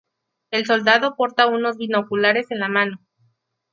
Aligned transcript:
El 0.49 0.65
soldado 0.65 1.15
porta 1.15 1.45
unos 1.45 1.77
binoculares 1.77 2.47
en 2.49 2.57
la 2.61 2.69
mano. 2.69 3.05